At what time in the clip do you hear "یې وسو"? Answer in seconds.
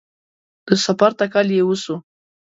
1.57-1.95